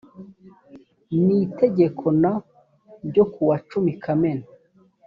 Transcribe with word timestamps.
n 1.23 1.25
itegeko 1.43 2.05
n 2.21 2.23
ryo 3.07 3.25
kuwa 3.31 3.55
cumi 3.69 3.91
kamena 4.03 4.45